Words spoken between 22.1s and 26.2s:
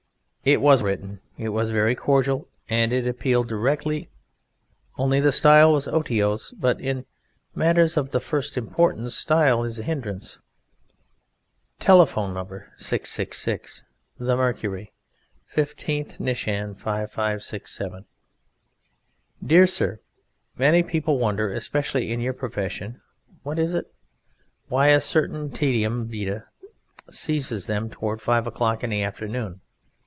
in your profession, [what is It?] _why a certain Taedium